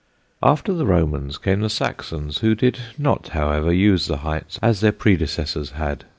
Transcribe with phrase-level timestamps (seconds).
[0.41, 4.91] After the Romans came the Saxons, who did not, however, use the heights as their
[4.91, 6.05] predecessors had.